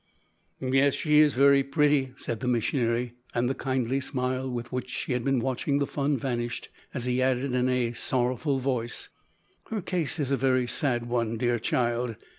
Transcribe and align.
"Yes, 0.59 0.95
she 0.95 1.19
is 1.19 1.35
very 1.35 1.61
pretty," 1.61 2.13
said 2.17 2.39
the 2.39 2.47
missionary 2.47 3.13
and 3.35 3.47
the 3.47 3.53
kindly 3.53 3.99
smile 3.99 4.49
with 4.49 4.71
which 4.71 4.91
he 4.91 5.13
had 5.13 5.23
been 5.23 5.39
watching 5.39 5.77
the 5.77 5.85
fun 5.85 6.17
vanished, 6.17 6.69
as 6.91 7.05
he 7.05 7.21
added 7.21 7.53
in 7.53 7.69
a 7.69 7.93
sorrowful 7.93 8.57
voice, 8.57 9.09
"her 9.69 9.79
case 9.79 10.17
is 10.17 10.31
a 10.31 10.37
very 10.37 10.65
sad 10.65 11.07
one, 11.07 11.37
dear 11.37 11.59
child. 11.59 12.15